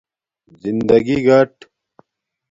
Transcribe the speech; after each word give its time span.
زندگݵ 0.61 1.17
گھاٹ 1.27 1.53